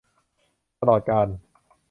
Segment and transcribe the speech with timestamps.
[0.79, 1.27] ตลอดกาล